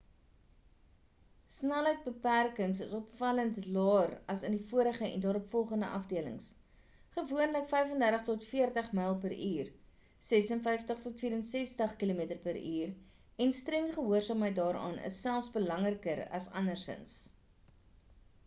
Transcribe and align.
snelheidsbeperkings 1.55 2.79
is 2.85 2.93
opvallend 2.99 3.57
laer 3.75 4.13
as 4.35 4.45
in 4.49 4.55
vorige 4.71 5.09
en 5.17 5.23
daaropvolgende 5.25 5.89
afdelings– 5.97 6.47
gewoonlik35-40mph 7.17 9.69
56-64 10.31 11.93
km/h- 12.03 12.91
en 13.47 13.55
streng 13.61 13.89
gehoorsaamheid 14.01 14.57
daaraan 14.63 14.99
is 15.13 15.23
selfs 15.29 15.53
belangriker 15.61 16.23
as 16.41 16.49
andersins 16.65 17.17